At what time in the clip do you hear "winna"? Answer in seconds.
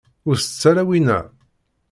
0.89-1.19